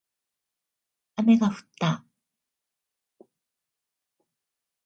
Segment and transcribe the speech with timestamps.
[1.15, 2.03] 雨が降った